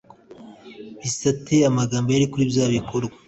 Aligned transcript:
bisate 1.01 1.55
amagambo 1.69 2.07
yari 2.11 2.25
kuri 2.31 2.45
bya 2.51 2.65
bikorwa 2.75 3.15